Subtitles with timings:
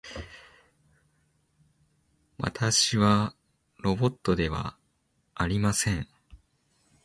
[2.39, 3.35] 私は
[3.77, 4.75] ロボットでは
[5.35, 6.07] ありません。